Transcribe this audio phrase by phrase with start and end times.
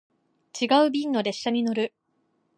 [0.59, 1.93] 違う便の列車に乗る